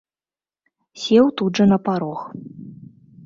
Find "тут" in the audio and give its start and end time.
1.41-1.51